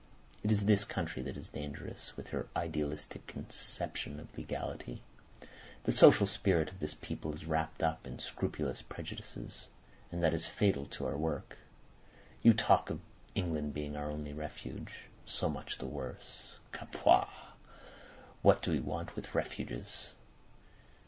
[0.43, 5.03] It is this country that is dangerous, with her idealistic conception of legality.
[5.83, 9.67] The social spirit of this people is wrapped up in scrupulous prejudices,
[10.11, 11.55] and that is fatal to our work.
[12.41, 12.99] You talk of
[13.35, 15.03] England being our only refuge!
[15.27, 16.55] So much the worse.
[16.71, 17.29] Capua!
[18.41, 20.07] What do we want with refuges?